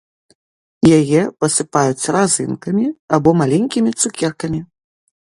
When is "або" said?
3.19-3.29